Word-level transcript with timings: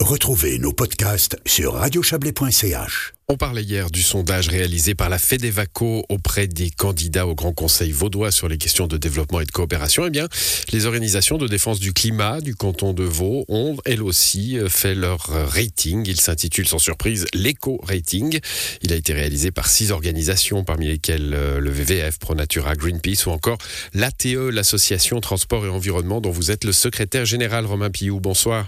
Retrouvez 0.00 0.58
nos 0.58 0.72
podcasts 0.72 1.36
sur 1.44 1.74
radiochablais.ch. 1.74 3.12
On 3.28 3.36
parlait 3.36 3.62
hier 3.62 3.90
du 3.90 4.02
sondage 4.02 4.48
réalisé 4.48 4.94
par 4.94 5.10
la 5.10 5.18
FEDEVACO 5.18 6.06
auprès 6.08 6.48
des 6.48 6.70
candidats 6.70 7.26
au 7.26 7.34
Grand 7.34 7.52
Conseil 7.52 7.92
vaudois 7.92 8.30
sur 8.30 8.48
les 8.48 8.56
questions 8.56 8.86
de 8.86 8.96
développement 8.96 9.40
et 9.40 9.44
de 9.44 9.50
coopération. 9.50 10.06
Eh 10.06 10.10
bien, 10.10 10.26
les 10.72 10.86
organisations 10.86 11.36
de 11.36 11.46
défense 11.46 11.80
du 11.80 11.92
climat 11.92 12.40
du 12.40 12.54
canton 12.54 12.94
de 12.94 13.04
Vaud 13.04 13.44
ont, 13.48 13.76
elles 13.84 14.02
aussi, 14.02 14.58
fait 14.68 14.94
leur 14.94 15.20
rating. 15.28 16.06
Il 16.08 16.18
s'intitule 16.18 16.66
sans 16.66 16.78
surprise 16.78 17.26
l'éco-rating. 17.34 18.40
Il 18.82 18.94
a 18.94 18.96
été 18.96 19.12
réalisé 19.12 19.50
par 19.50 19.68
six 19.68 19.92
organisations, 19.92 20.64
parmi 20.64 20.86
lesquelles 20.86 21.34
euh, 21.34 21.60
le 21.60 21.70
WWF, 21.70 22.18
ProNatura, 22.18 22.74
Greenpeace 22.74 23.26
ou 23.26 23.30
encore 23.30 23.58
l'ATE, 23.92 24.24
l'association 24.50 25.20
Transport 25.20 25.66
et 25.66 25.68
Environnement, 25.68 26.22
dont 26.22 26.30
vous 26.30 26.50
êtes 26.50 26.64
le 26.64 26.72
secrétaire 26.72 27.26
général, 27.26 27.66
Romain 27.66 27.90
Pillou. 27.90 28.18
Bonsoir. 28.18 28.66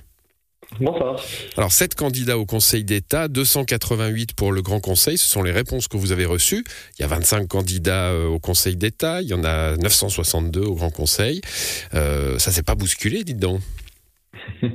Bonsoir. 0.81 1.17
Alors, 1.57 1.71
7 1.71 1.95
candidats 1.95 2.39
au 2.39 2.47
Conseil 2.47 2.85
d'État, 2.85 3.29
288 3.29 4.35
pour 4.35 4.53
le 4.53 4.63
Grand 4.63 4.81
Conseil, 4.81 5.19
ce 5.19 5.27
sont 5.27 5.43
les 5.43 5.51
réponses 5.51 5.87
que 5.87 5.97
vous 5.97 6.13
avez 6.13 6.25
reçues. 6.25 6.65
Il 6.99 7.03
y 7.03 7.05
a 7.05 7.09
25 7.09 7.47
candidats 7.47 8.11
euh, 8.11 8.27
au 8.27 8.39
Conseil 8.39 8.77
d'État, 8.77 9.21
il 9.21 9.29
y 9.29 9.35
en 9.35 9.45
a 9.45 9.77
962 9.77 10.61
au 10.63 10.75
Grand 10.75 10.91
Conseil. 10.91 11.41
Euh, 11.95 12.39
ça 12.39 12.51
s'est 12.51 12.63
pas 12.63 12.75
bousculé, 12.75 13.23
dites 13.23 13.39
donc 13.39 13.61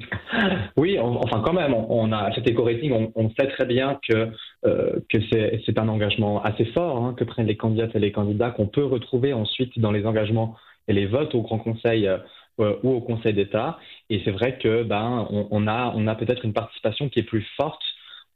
Oui, 0.77 0.99
enfin 0.99 1.41
quand 1.44 1.53
même, 1.53 1.73
on 1.73 2.11
a 2.11 2.31
cet 2.36 2.48
éco-rating, 2.48 3.09
on, 3.16 3.30
sait 3.31 3.48
très 3.48 3.66
bien 3.66 4.00
que, 4.08 4.30
euh, 4.66 5.00
que 5.09 5.17
c'est 5.31 5.80
un 5.80 5.88
engagement 5.88 6.44
assez 6.44 6.66
fort 6.66 7.03
hein, 7.03 7.16
que 7.17 7.23
prennent 7.23 7.48
les 7.48 7.58
candidates 7.58 7.95
et 7.95 8.00
les 8.00 8.11
candidats, 8.11 8.52
qu'on 8.52 8.67
peut 8.67 8.86
retrouver 8.86 9.34
ensuite 9.34 9.80
dans 9.80 9.91
les 9.91 10.05
engagements 10.05 10.55
et 10.88 10.94
les 10.94 11.08
votes 11.08 11.34
au 11.34 11.41
Grand 11.41 11.58
Conseil 11.58 12.08
euh, 12.59 12.77
ou 12.84 12.93
au 12.93 13.02
Conseil 13.02 13.34
d'État. 13.34 13.77
Et 14.09 14.21
c'est 14.23 14.31
vrai 14.31 14.57
que 14.57 14.84
ben 14.84 15.27
on, 15.29 15.67
a 15.67 15.93
on 15.95 16.07
a 16.07 16.16
peut-être 16.16 16.45
une 16.45 16.53
participation 16.53 17.09
qui 17.09 17.20
est 17.20 17.23
plus 17.23 17.45
forte 17.55 17.81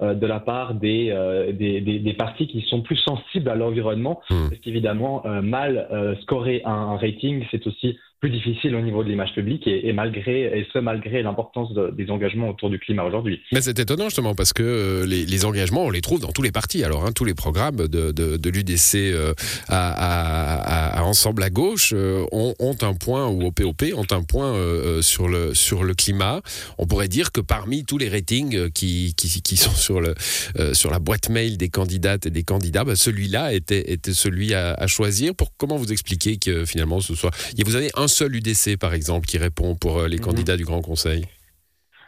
de 0.01 0.27
la 0.27 0.39
part 0.39 0.73
des, 0.73 1.09
euh, 1.11 1.51
des, 1.51 1.81
des, 1.81 2.13
partis 2.13 2.47
qui 2.47 2.61
sont 2.61 2.81
plus 2.81 2.97
sensibles 2.97 3.49
à 3.49 3.55
l'environnement, 3.55 4.21
mmh. 4.29 4.49
parce 4.49 4.61
qu'évidemment, 4.61 5.23
mal 5.43 5.87
scorer 6.21 6.61
un 6.65 6.97
rating, 6.97 7.45
c'est 7.51 7.65
aussi 7.67 7.97
plus 8.21 8.29
difficile 8.29 8.75
au 8.75 8.81
niveau 8.81 9.03
de 9.03 9.09
l'image 9.09 9.33
publique 9.33 9.65
et, 9.65 9.91
malgré 9.93 10.43
et 10.59 10.67
ce 10.71 10.77
malgré 10.77 11.23
l'importance 11.23 11.73
des 11.73 12.11
engagements 12.11 12.49
autour 12.49 12.69
du 12.69 12.77
climat 12.77 13.03
aujourd'hui. 13.03 13.41
Mais 13.51 13.61
c'est 13.61 13.79
étonnant 13.79 14.05
justement 14.05 14.35
parce 14.35 14.53
que 14.53 14.61
euh, 14.61 15.05
les, 15.07 15.43
engagements 15.43 15.85
on 15.85 15.89
les 15.89 16.01
trouve 16.01 16.19
dans 16.19 16.31
tous 16.31 16.43
les 16.43 16.51
partis. 16.51 16.83
Alors 16.83 17.03
hein, 17.03 17.11
tous 17.13 17.25
les 17.25 17.33
programmes 17.33 17.87
de, 17.87 18.11
de, 18.11 18.49
l'UDC 18.49 18.95
euh, 18.95 19.33
à, 19.67 20.99
à, 20.99 21.03
Ensemble 21.03 21.41
à 21.41 21.49
gauche 21.49 21.93
euh, 21.95 22.23
ont, 22.31 22.53
ont, 22.59 22.75
un 22.83 22.93
point 22.93 23.27
ou 23.27 23.41
au 23.43 23.51
POP 23.51 23.85
ont 23.95 24.05
un 24.11 24.21
point 24.21 24.53
sur 25.01 25.27
le 25.27 25.55
sur 25.55 25.83
le 25.83 25.95
climat. 25.95 26.41
On 26.77 26.85
pourrait 26.85 27.07
dire 27.07 27.31
que 27.31 27.41
parmi 27.41 27.85
tous 27.85 27.97
les 27.97 28.07
ratings 28.07 28.69
qui, 28.69 29.15
qui, 29.17 29.41
qui 29.41 29.57
sont 29.57 29.71
sur 29.71 29.90
le 29.99 30.13
sur 30.73 30.91
la 30.91 30.99
boîte 30.99 31.29
mail 31.29 31.57
des 31.57 31.69
candidates 31.69 32.27
et 32.27 32.29
des 32.29 32.43
candidats, 32.43 32.83
bah, 32.83 32.95
celui-là 32.95 33.53
était 33.53 33.91
était 33.91 34.13
celui 34.13 34.53
à, 34.53 34.73
à, 34.73 34.87
choisir. 34.87 35.33
Pour 35.35 35.49
comment 35.57 35.77
vous 35.77 35.91
expliquer 35.91 36.37
que 36.37 36.65
finalement 36.65 36.99
ce 36.99 37.15
soit 37.15 37.31
vous 37.71 37.77
avez 37.77 37.89
un 37.95 38.09
seul 38.09 38.35
UDC, 38.35 38.77
par 38.77 38.93
exemple, 38.93 39.25
qui 39.25 39.37
répond 39.37 39.75
pour 39.75 39.99
euh, 39.99 40.07
les 40.09 40.17
mhm. 40.17 40.23
candidats 40.23 40.57
du 40.57 40.65
Grand 40.65 40.81
Conseil? 40.81 41.23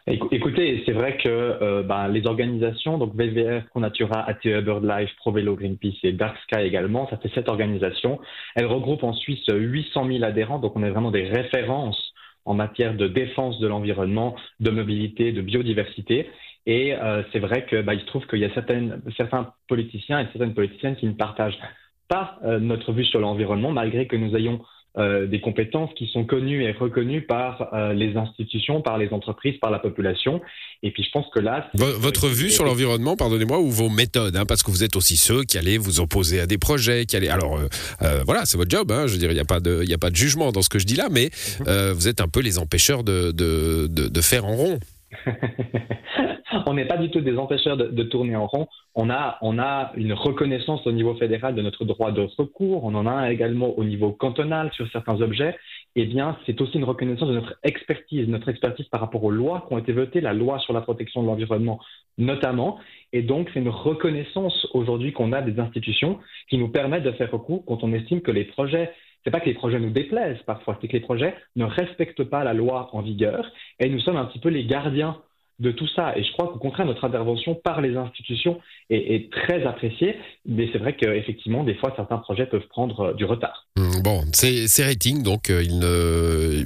Écoutez, 0.05 0.83
c'est 0.85 0.91
vrai 0.91 1.15
que 1.15 1.29
euh, 1.29 1.81
ben, 1.81 2.09
les 2.09 2.27
organisations, 2.27 2.97
donc 2.97 3.15
VVF, 3.15 3.63
Pronatura, 3.69 4.27
ATE, 4.27 4.61
BirdLife, 4.61 5.15
ProVélo, 5.15 5.55
Greenpeace 5.55 5.95
et 6.03 6.11
Dark 6.11 6.35
Sky 6.43 6.59
également, 6.63 7.07
ça 7.09 7.15
fait 7.15 7.33
sept 7.33 7.47
organisations. 7.47 8.19
Elles 8.55 8.65
regroupent 8.65 9.05
en 9.05 9.13
Suisse 9.13 9.45
800 9.47 10.07
000 10.07 10.23
adhérents, 10.25 10.59
donc 10.59 10.75
on 10.75 10.83
est 10.83 10.89
vraiment 10.89 11.11
des 11.11 11.23
références 11.23 12.13
en 12.43 12.53
matière 12.53 12.95
de 12.95 13.07
défense 13.07 13.57
de 13.61 13.67
l'environnement, 13.67 14.35
de 14.59 14.71
mobilité, 14.71 15.31
de 15.31 15.41
biodiversité. 15.41 16.29
Et 16.65 16.93
euh, 16.93 17.23
c'est 17.31 17.39
vrai 17.39 17.65
que 17.65 17.81
bah, 17.81 17.93
il 17.93 18.01
se 18.01 18.05
trouve 18.05 18.25
qu'il 18.27 18.39
y 18.39 18.45
a 18.45 18.53
certaines, 18.53 19.01
certains 19.17 19.53
politiciens 19.67 20.19
et 20.19 20.27
certaines 20.31 20.53
politiciennes 20.53 20.95
qui 20.95 21.07
ne 21.07 21.13
partagent 21.13 21.59
pas 22.07 22.37
notre 22.59 22.91
vue 22.91 23.05
sur 23.05 23.19
l'environnement, 23.19 23.71
malgré 23.71 24.07
que 24.07 24.17
nous 24.17 24.35
ayons 24.35 24.61
euh, 24.95 25.25
des 25.25 25.41
compétences 25.41 25.89
qui 25.97 26.05
sont 26.05 26.23
connues 26.23 26.63
et 26.63 26.71
reconnues 26.71 27.23
par 27.23 27.73
euh, 27.73 27.93
les 27.93 28.15
institutions, 28.15 28.83
par 28.83 28.99
les 28.99 29.09
entreprises, 29.09 29.55
par 29.59 29.71
la 29.71 29.79
population. 29.79 30.39
Et 30.83 30.91
puis 30.91 31.01
je 31.01 31.09
pense 31.09 31.25
que 31.33 31.39
là... 31.39 31.67
Votre 31.73 32.27
vue 32.27 32.51
sur 32.51 32.63
l'environnement, 32.63 33.15
pardonnez-moi, 33.15 33.57
ou 33.57 33.71
vos 33.71 33.89
méthodes, 33.89 34.35
hein, 34.35 34.45
parce 34.45 34.61
que 34.61 34.69
vous 34.69 34.83
êtes 34.83 34.95
aussi 34.95 35.17
ceux 35.17 35.45
qui 35.45 35.57
allaient 35.57 35.79
vous 35.79 35.99
opposer 35.99 36.39
à 36.39 36.45
des 36.45 36.59
projets, 36.59 37.07
qui 37.07 37.15
allaient... 37.15 37.29
Alors 37.29 37.57
euh, 37.57 38.21
voilà, 38.27 38.45
c'est 38.45 38.55
votre 38.55 38.69
job, 38.69 38.91
hein, 38.91 39.07
je 39.07 39.13
veux 39.13 39.17
dire, 39.17 39.31
il 39.31 39.33
n'y 39.33 39.39
a, 39.39 39.45
pas 39.45 39.59
de, 39.59 39.83
a 39.91 39.97
pas 39.97 40.11
de 40.11 40.15
jugement 40.15 40.51
dans 40.51 40.61
ce 40.61 40.69
que 40.69 40.77
je 40.77 40.85
dis 40.85 40.95
là, 40.95 41.07
mais 41.09 41.31
mhm. 41.61 41.93
vous 41.93 42.07
êtes 42.07 42.21
un 42.21 42.27
peu 42.27 42.41
les 42.41 42.59
empêcheurs 42.59 43.03
de, 43.03 43.31
de, 43.31 43.87
de, 43.87 44.09
de 44.09 44.21
faire 44.21 44.45
en 44.45 44.55
rond. 44.55 44.77
on 46.65 46.73
n'est 46.73 46.85
pas 46.85 46.97
du 46.97 47.09
tout 47.09 47.21
des 47.21 47.37
empêcheurs 47.37 47.77
de, 47.77 48.03
tourner 48.03 48.35
en 48.35 48.47
rond. 48.47 48.67
On 48.95 49.09
a, 49.09 49.37
on 49.41 49.59
a 49.59 49.91
une 49.95 50.13
reconnaissance 50.13 50.85
au 50.85 50.91
niveau 50.91 51.15
fédéral 51.15 51.55
de 51.55 51.61
notre 51.61 51.85
droit 51.85 52.11
de 52.11 52.27
recours. 52.37 52.83
On 52.83 52.93
en 52.95 53.07
a 53.07 53.31
également 53.31 53.77
au 53.77 53.83
niveau 53.83 54.11
cantonal 54.11 54.71
sur 54.73 54.89
certains 54.91 55.21
objets. 55.21 55.55
Eh 55.95 56.05
bien, 56.05 56.37
c'est 56.45 56.59
aussi 56.61 56.77
une 56.77 56.83
reconnaissance 56.83 57.29
de 57.29 57.35
notre 57.35 57.55
expertise, 57.63 58.27
notre 58.27 58.49
expertise 58.49 58.87
par 58.87 59.01
rapport 59.01 59.23
aux 59.23 59.31
lois 59.31 59.65
qui 59.67 59.73
ont 59.73 59.77
été 59.77 59.93
votées, 59.93 60.21
la 60.21 60.33
loi 60.33 60.59
sur 60.59 60.73
la 60.73 60.81
protection 60.81 61.21
de 61.21 61.27
l'environnement 61.27 61.79
notamment. 62.17 62.79
Et 63.11 63.21
donc, 63.21 63.49
c'est 63.53 63.59
une 63.59 63.69
reconnaissance 63.69 64.67
aujourd'hui 64.73 65.13
qu'on 65.13 65.33
a 65.33 65.41
des 65.41 65.59
institutions 65.59 66.19
qui 66.49 66.57
nous 66.57 66.69
permettent 66.69 67.03
de 67.03 67.11
faire 67.11 67.31
recours 67.31 67.63
quand 67.65 67.83
on 67.83 67.93
estime 67.93 68.21
que 68.21 68.31
les 68.31 68.45
projets 68.45 68.91
c'est 69.23 69.31
pas 69.31 69.39
que 69.39 69.45
les 69.45 69.53
projets 69.53 69.79
nous 69.79 69.89
déplaisent 69.89 70.41
parfois, 70.43 70.77
c'est 70.81 70.87
que 70.87 70.93
les 70.93 70.99
projets 70.99 71.35
ne 71.55 71.65
respectent 71.65 72.23
pas 72.23 72.43
la 72.43 72.53
loi 72.53 72.89
en 72.93 73.01
vigueur 73.01 73.51
et 73.79 73.89
nous 73.89 73.99
sommes 73.99 74.17
un 74.17 74.25
petit 74.25 74.39
peu 74.39 74.49
les 74.49 74.65
gardiens 74.65 75.17
de 75.59 75.71
tout 75.71 75.87
ça. 75.95 76.17
Et 76.17 76.23
je 76.23 76.31
crois 76.33 76.47
qu'au 76.47 76.59
contraire, 76.59 76.85
notre 76.85 77.05
intervention 77.05 77.55
par 77.55 77.81
les 77.81 77.95
institutions 77.95 78.59
est, 78.89 79.31
très 79.31 79.65
appréciée, 79.65 80.15
mais 80.45 80.69
c'est 80.71 80.77
vrai 80.77 80.95
qu'effectivement, 80.95 81.63
des 81.63 81.75
fois, 81.75 81.93
certains 81.95 82.17
projets 82.17 82.45
peuvent 82.45 82.67
prendre 82.69 82.99
euh, 82.99 83.13
du 83.13 83.25
retard. 83.25 83.65
Mmh, 83.77 84.01
bon, 84.03 84.23
ces, 84.33 84.67
ratings, 84.83 85.23
donc, 85.23 85.49
euh, 85.49 85.63
ils, 85.63 85.79
ne, 85.79 86.65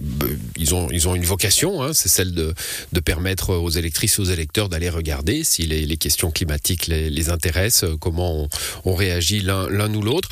ils, 0.57 0.75
ont, 0.75 0.89
ils 0.91 1.07
ont 1.07 1.15
une 1.15 1.23
vocation, 1.23 1.81
hein, 1.81 1.93
c'est 1.93 2.09
celle 2.09 2.33
de, 2.33 2.53
de, 2.91 2.99
permettre 2.99 3.53
aux 3.53 3.69
électrices 3.69 4.19
et 4.19 4.21
aux 4.21 4.25
électeurs 4.25 4.67
d'aller 4.67 4.89
regarder 4.89 5.43
si 5.43 5.63
les, 5.63 5.97
questions 5.97 6.31
climatiques 6.31 6.87
les, 6.87 7.29
intéressent, 7.29 7.89
euh, 7.89 7.97
comment 7.99 8.47
on, 8.83 8.95
réagit 8.95 9.41
l'un 9.41 9.93
ou 9.93 10.01
l'autre. 10.01 10.29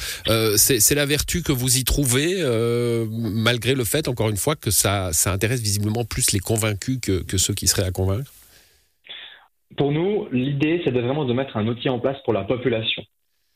c'est 0.57 0.95
la 0.95 1.05
vertu 1.05 1.43
que 1.43 1.51
vous 1.51 1.77
y 1.77 1.83
trouvez, 1.83 2.43
malgré 3.11 3.75
le 3.75 3.83
fait, 3.83 4.07
encore 4.07 4.29
une 4.29 4.37
fois, 4.37 4.55
que 4.55 4.71
ça, 4.71 5.13
ça 5.13 5.31
intéresse 5.31 5.61
visiblement 5.61 6.03
plus 6.03 6.31
les 6.31 6.39
convaincus 6.39 6.99
que, 7.01 7.21
que 7.21 7.37
ceux 7.37 7.53
qui 7.53 7.67
seraient 7.67 7.85
à 7.85 7.91
convaincre? 7.91 8.31
Pour 9.77 9.91
nous, 9.91 10.27
l'idée, 10.31 10.81
c'est 10.83 10.91
vraiment 10.91 11.25
de 11.25 11.33
mettre 11.33 11.57
un 11.57 11.67
outil 11.67 11.89
en 11.89 11.99
place 11.99 12.17
pour 12.23 12.33
la 12.33 12.43
population. 12.43 13.03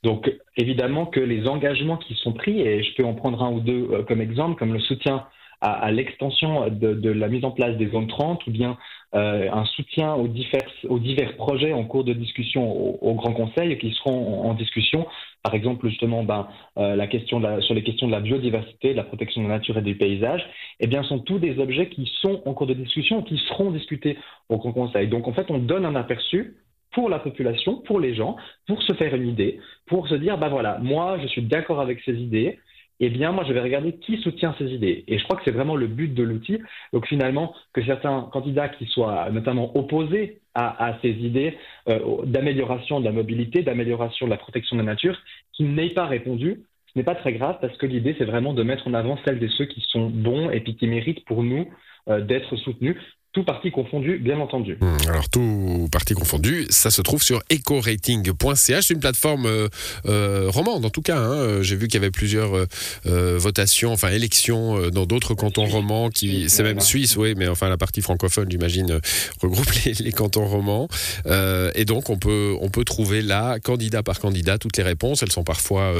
Donc, 0.04 0.32
évidemment 0.56 1.06
que 1.06 1.20
les 1.20 1.48
engagements 1.48 1.98
qui 1.98 2.16
sont 2.16 2.34
pris, 2.34 2.62
et 2.62 2.84
je 2.84 2.96
peux 2.96 3.04
en 3.06 3.14
prendre 3.14 3.44
un 3.44 3.52
ou 3.52 3.60
deux 3.60 3.90
euh, 3.92 4.04
comme 4.04 4.22
exemple, 4.22 4.58
comme 4.58 4.74
le 4.74 4.80
soutien 4.80 5.26
à, 5.62 5.92
l'extension 5.92 6.70
de, 6.70 7.10
la 7.10 7.28
mise 7.28 7.44
en 7.44 7.52
place 7.52 7.76
des 7.78 7.90
zones 7.90 8.08
30 8.08 8.48
ou 8.48 8.52
bien 8.52 8.78
euh, 9.14 9.50
un 9.52 9.66
soutien 9.66 10.14
aux 10.14 10.28
divers 10.28 11.36
projets 11.36 11.74
en 11.74 11.84
cours 11.84 12.04
de 12.06 12.14
discussion 12.14 12.72
au, 13.04 13.14
Grand 13.16 13.34
Conseil 13.34 13.78
qui 13.78 13.92
seront 13.92 14.44
en, 14.50 14.54
discussion. 14.54 15.06
Par 15.44 15.54
exemple, 15.54 15.88
justement, 15.88 16.24
ben, 16.24 16.48
euh, 16.78 16.96
la 16.96 17.08
question 17.08 17.42
sur 17.62 17.74
les 17.74 17.84
questions 17.84 18.08
de 18.08 18.12
la 18.12 18.20
biodiversité, 18.20 18.92
de 18.92 18.98
la 18.98 19.04
protection 19.04 19.42
de 19.42 19.48
la 19.48 19.56
nature 19.56 19.78
et 19.78 19.82
du 19.82 19.96
paysage, 19.96 20.46
eh 20.80 20.88
bien, 20.88 21.04
sont 21.04 21.20
tous 21.20 21.40
des 21.40 21.60
objets 21.60 21.90
qui 21.90 22.12
sont 22.22 22.42
en 22.46 22.54
cours 22.54 22.68
de 22.68 22.74
discussion, 22.74 23.24
qui 23.24 23.38
seront 23.48 23.72
discutés 23.72 24.18
au 24.50 24.58
Conseil. 24.58 25.08
Donc, 25.08 25.28
en 25.28 25.34
fait, 25.34 25.50
on 25.50 25.60
donne 25.60 25.86
un 25.86 25.96
aperçu 25.96 26.58
pour 26.92 27.10
la 27.10 27.20
population, 27.20 27.78
pour 27.78 28.00
les 28.00 28.16
gens, 28.16 28.36
pour 28.68 28.82
se 28.84 28.94
faire 28.94 29.16
une 29.16 29.28
idée, 29.28 29.60
pour 29.86 30.08
se 30.08 30.16
dire, 30.16 30.38
ben 30.38 30.50
voilà, 30.50 30.80
moi, 30.80 31.18
je 31.22 31.28
suis 31.28 31.44
d'accord 31.44 31.80
avec 31.80 32.02
ces 32.02 32.16
idées, 32.16 32.60
eh 33.00 33.10
bien, 33.10 33.32
moi, 33.32 33.46
je 33.48 33.54
vais 33.54 33.62
regarder 33.62 33.94
qui 33.94 34.18
soutient 34.18 34.56
ces 34.58 34.66
idées. 34.66 35.06
Et 35.08 35.18
je 35.18 35.24
crois 35.24 35.38
que 35.38 35.44
c'est 35.46 35.52
vraiment 35.52 35.76
le 35.76 35.88
but 35.88 36.14
de 36.14 36.24
l'outil. 36.24 36.60
Donc, 36.92 37.08
finalement, 37.08 37.56
que 37.74 37.84
certains 37.84 38.30
candidats 38.34 38.70
qui 38.70 38.86
soient 38.88 39.30
notamment 39.32 39.76
opposés 39.78 40.40
à, 40.54 40.98
ces 41.02 41.12
idées 41.12 41.58
euh, 41.88 42.26
d'amélioration 42.26 43.00
de 43.00 43.06
la 43.06 43.14
mobilité, 43.14 43.64
d'amélioration 43.64 44.26
de 44.26 44.32
la 44.32 44.38
protection 44.38 44.76
de 44.76 44.82
la 44.82 44.88
nature, 44.88 45.18
qui 45.54 45.64
n'aient 45.64 45.94
pas 45.94 46.06
répondu, 46.06 46.64
ce 46.88 47.00
n'est 47.00 47.06
pas 47.06 47.16
très 47.16 47.34
grave 47.34 47.60
parce 47.62 47.78
que 47.78 47.86
l'idée, 47.86 48.16
c'est 48.18 48.26
vraiment 48.26 48.54
de 48.54 48.64
mettre 48.64 48.88
en 48.88 48.94
avant 48.94 49.18
celles 49.24 49.42
et 49.42 49.50
ceux 49.50 49.66
qui 49.66 49.82
sont 49.88 50.10
bons 50.10 50.50
et 50.50 50.64
qui 50.64 50.88
méritent 50.88 51.24
pour 51.24 51.44
nous 51.44 51.70
euh, 52.10 52.20
d'être 52.20 52.56
soutenus 52.58 52.98
tout 53.32 53.44
parti 53.44 53.70
confondu, 53.70 54.18
bien 54.18 54.40
entendu. 54.40 54.76
Hmm, 54.82 54.98
alors 55.08 55.30
tout 55.30 55.88
parti 55.92 56.16
confondu, 56.16 56.66
ça 56.70 56.90
se 56.90 57.02
trouve 57.04 57.22
sur 57.22 57.44
ecorating.ch, 57.52 58.86
c'est 58.86 58.94
une 58.94 59.00
plateforme 59.00 59.46
euh, 59.46 59.68
euh, 60.08 60.48
romande 60.50 60.84
en 60.84 60.90
tout 60.90 61.04
cas. 61.04 61.20
Hein. 61.20 61.62
J'ai 61.62 61.76
vu 61.76 61.88
qu'il 61.88 62.00
y 62.00 62.04
avait 62.04 62.10
plusieurs 62.10 62.66
euh, 63.06 63.38
votations, 63.38 63.94
enfin 63.94 64.10
élections 64.10 64.90
dans 64.90 65.06
d'autres 65.06 65.36
cantons 65.36 65.66
romans, 65.66 66.10
qui 66.10 66.50
c'est 66.50 66.64
même 66.64 66.80
suisse, 66.80 67.18
oui, 67.18 67.36
mais 67.38 67.48
enfin 67.48 67.70
la 67.70 67.78
partie 67.78 68.02
francophone, 68.02 68.50
j'imagine, 68.50 69.00
regroupe 69.42 69.70
les, 69.86 70.12
cantons 70.12 70.46
romans. 70.46 70.88
et 71.28 71.86
donc 71.86 72.10
on 72.10 72.18
peut 72.18 72.56
on 72.62 72.70
peut 72.70 72.84
trouver 72.84 73.22
là, 73.22 73.60
candidat 73.60 74.02
par 74.02 74.20
candidat, 74.20 74.58
toutes 74.58 74.78
les 74.78 74.84
réponses. 74.84 75.22
Elles 75.22 75.32
sont 75.32 75.44
parfois 75.44 75.94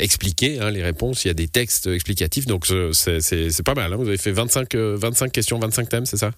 expliquées, 0.00 0.58
hein, 0.60 0.70
les 0.70 0.82
réponses. 0.82 1.24
Il 1.24 1.28
y 1.28 1.30
a 1.30 1.34
des 1.34 1.48
textes 1.48 1.86
explicatifs, 1.86 2.46
donc 2.46 2.66
c'est 2.92 3.62
pas 3.64 3.74
mal. 3.74 3.92
Hein. 3.92 3.96
Vous 3.96 4.08
avez 4.08 4.18
fait 4.18 4.32
25 4.32 4.74
25 4.74 5.30
questions, 5.30 5.60
25 5.60 5.88
thèmes, 5.88 6.06
c'est 6.06 6.16
ça? 6.16 6.31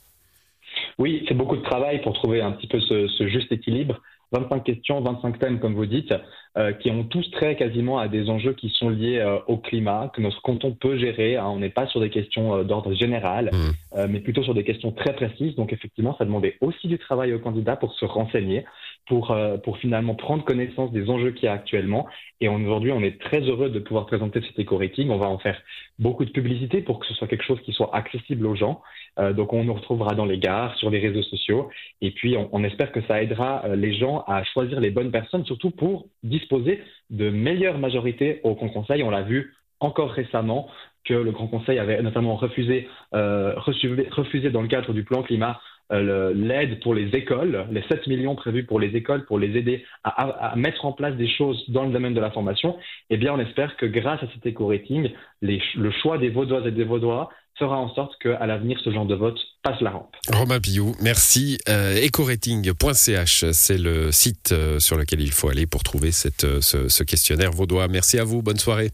Oui, 0.99 1.25
c'est 1.29 1.35
beaucoup 1.35 1.57
de 1.57 1.63
travail 1.63 2.01
pour 2.03 2.15
trouver 2.15 2.41
un 2.41 2.53
petit 2.53 2.67
peu 2.67 2.81
ce 2.81 3.29
juste 3.29 3.51
équilibre. 3.53 4.01
25 4.35 4.65
questions, 4.65 5.01
25 5.01 5.39
thèmes, 5.39 5.61
comme 5.61 5.75
vous 5.75 5.87
dites, 5.87 6.13
euh, 6.59 6.73
qui 6.73 6.91
ont 6.91 7.05
tous 7.05 7.29
trait 7.31 7.57
quasiment 7.57 7.99
à 7.99 8.09
des 8.09 8.29
enjeux 8.29 8.53
qui 8.53 8.69
sont 8.71 8.89
liés 8.89 9.19
euh, 9.19 9.39
au 9.47 9.59
climat, 9.59 10.11
que 10.15 10.21
notre 10.21 10.43
canton 10.43 10.73
peut 10.73 10.99
gérer. 10.99 11.37
Hein. 11.37 11.47
On 11.47 11.59
n'est 11.59 11.71
pas 11.71 11.87
sur 11.87 12.01
des 12.01 12.11
questions 12.11 12.57
euh, 12.57 12.65
d'ordre 12.65 12.95
général, 12.95 13.51
mmh. 13.53 14.07
mais 14.09 14.21
plutôt 14.21 14.43
sur 14.43 14.55
des 14.55 14.65
questions 14.65 14.93
très 14.93 15.15
précises. 15.15 15.55
Donc, 15.55 15.73
effectivement, 15.73 16.17
ça 16.19 16.25
demandait 16.25 16.57
aussi 16.61 16.89
du 16.89 16.99
travail 16.99 17.33
aux 17.33 17.39
candidats 17.39 17.77
pour 17.77 17.93
se 17.95 18.05
renseigner, 18.05 18.65
pour, 19.07 19.37
pour 19.63 19.79
finalement 19.79 20.15
prendre 20.15 20.45
connaissance 20.45 20.93
des 20.93 21.11
enjeux 21.11 21.33
qu'il 21.33 21.45
y 21.45 21.49
a 21.49 21.53
actuellement. 21.53 22.07
Et 22.41 22.49
aujourd'hui, 22.49 22.93
on 22.93 23.03
est 23.03 23.21
très 23.21 23.41
heureux 23.41 23.71
de 23.71 23.79
pouvoir 23.79 24.07
présenter 24.07 24.41
cet 24.43 24.59
éco-rating. 24.59 25.11
On 25.11 25.19
va 25.19 25.29
en 25.29 25.39
faire 25.39 25.61
beaucoup 25.99 26.25
de 26.25 26.31
publicité 26.31 26.81
pour 26.81 27.01
que 27.01 27.07
ce 27.07 27.15
soit 27.15 27.29
quelque 27.29 27.45
chose 27.45 27.61
qui 27.63 27.73
soit 27.73 27.95
accessible 27.95 28.47
aux 28.47 28.55
gens. 28.55 28.83
donc, 29.19 29.53
on 29.53 29.65
nous 29.65 29.75
retrouvera 29.75 30.15
dans 30.15 30.25
les 30.25 30.39
gares, 30.39 30.75
sur 30.77 30.91
les 30.91 31.01
réseaux 31.01 31.23
sociaux. 31.23 31.69
Et 32.01 32.11
puis, 32.13 32.37
on, 32.37 32.49
on 32.53 32.65
espère 32.65 32.93
que 32.93 33.03
ça 33.03 33.23
aidera 33.23 33.65
les 33.75 33.95
gens 33.95 34.25
à 34.27 34.43
choisir 34.45 34.81
les 34.81 34.91
bonnes 34.91 35.11
personnes, 35.11 35.45
surtout 35.45 35.71
pour 35.71 36.07
disposer 36.23 36.81
de 37.11 37.31
meilleures 37.31 37.79
majorités 37.79 38.41
au 38.43 38.55
Grand 38.55 38.69
Conseil. 38.69 39.03
On 39.03 39.11
l'a 39.11 39.23
vu 39.23 39.55
encore 39.81 40.11
récemment 40.11 40.69
que 41.05 41.15
le 41.15 41.31
Grand 41.33 41.47
Conseil 41.49 41.79
avait 41.79 42.01
notamment 42.03 42.37
refusé, 42.37 42.89
euh, 43.15 43.55
refusé, 43.57 44.51
dans 44.51 44.63
le 44.63 44.69
cadre 44.69 44.93
du 44.93 45.05
plan 45.05 45.23
climat 45.23 45.61
euh, 45.61 45.61
l'aide 45.91 46.81
pour 46.81 46.95
les 46.95 47.09
écoles, 47.15 47.67
les 47.71 47.83
7 47.89 48.07
millions 48.07 48.35
prévus 48.35 48.65
pour 48.65 48.81
les 48.81 48.97
écoles, 48.97 49.25
pour 49.27 49.39
les 49.39 49.57
aider 49.57 49.85
à, 50.03 50.55
mettre 50.57 50.85
en 50.85 50.93
place 50.93 51.15
des 51.17 51.29
choses 51.29 51.63
dans 51.69 51.85
le 51.85 51.93
domaine 51.93 52.15
de 52.15 52.21
la 52.21 52.31
formation, 52.31 52.77
eh 53.11 53.17
bien, 53.17 53.35
on 53.35 53.39
espère 53.39 53.77
que 53.77 53.87
grâce 53.87 54.23
à 54.23 54.27
cet 54.35 54.47
éco-rating, 54.47 55.11
le 55.43 55.91
choix 56.03 56.19
des 56.19 56.31
Vaudoises 56.31 56.67
et 56.67 56.73
des 56.73 56.85
Vaudois 56.85 57.31
fera 57.59 57.77
en 57.77 57.95
sorte 57.95 58.13
qu'à 58.21 58.47
l'avenir, 58.47 58.79
ce 58.83 58.91
genre 58.91 59.07
de 59.07 59.15
vote 59.15 59.39
passe 59.63 59.81
la 59.81 59.91
rampe. 59.91 60.15
Romain 60.33 60.61
Pillou, 60.61 60.95
merci. 61.01 61.59
Euh, 61.69 61.95
ecorating.ch, 62.03 63.45
c'est 63.53 63.79
le 63.79 64.11
site 64.13 64.53
euh, 64.53 64.79
sur 64.81 64.97
lequel 64.97 65.21
il 65.21 65.31
faut 65.31 65.49
aller 65.49 65.67
pour 65.67 65.83
trouver 65.83 66.11
cette, 66.11 66.45
euh, 66.45 66.61
ce 66.61 67.03
questionnaire 67.05 67.53
vaudois. 67.53 67.89
Merci 67.89 68.19
à 68.19 68.25
vous, 68.25 68.43
bonne 68.43 68.59
soirée. 68.59 68.91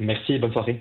Merci, 0.00 0.38
bonne 0.38 0.52
soirée. 0.52 0.80